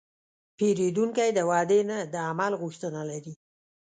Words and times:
پیرودونکی 0.57 1.29
د 1.33 1.39
وعدې 1.49 1.81
نه، 1.89 1.97
د 2.13 2.15
عمل 2.29 2.51
غوښتنه 2.61 3.01
لري. 3.09 3.33